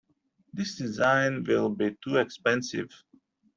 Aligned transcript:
This 0.51 0.77
design 0.77 1.43
will 1.43 1.69
be 1.69 1.95
too 2.03 2.17
expensive. 2.17 2.89